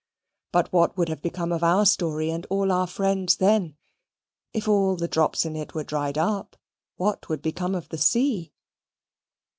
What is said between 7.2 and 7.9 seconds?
would become of